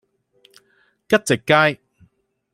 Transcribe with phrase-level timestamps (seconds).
[1.07, 1.79] 吉席街